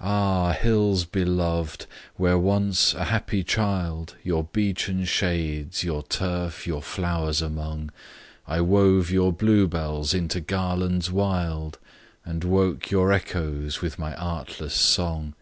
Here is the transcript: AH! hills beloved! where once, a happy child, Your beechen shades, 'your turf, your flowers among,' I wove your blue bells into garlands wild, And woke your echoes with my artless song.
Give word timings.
AH! 0.00 0.52
hills 0.52 1.04
beloved! 1.04 1.84
where 2.16 2.38
once, 2.38 2.94
a 2.94 3.04
happy 3.04 3.44
child, 3.44 4.16
Your 4.22 4.44
beechen 4.44 5.04
shades, 5.04 5.84
'your 5.84 6.02
turf, 6.04 6.66
your 6.66 6.80
flowers 6.80 7.42
among,' 7.42 7.90
I 8.48 8.62
wove 8.62 9.10
your 9.10 9.30
blue 9.30 9.68
bells 9.68 10.14
into 10.14 10.40
garlands 10.40 11.12
wild, 11.12 11.78
And 12.24 12.44
woke 12.44 12.90
your 12.90 13.12
echoes 13.12 13.82
with 13.82 13.98
my 13.98 14.14
artless 14.14 14.72
song. 14.72 15.34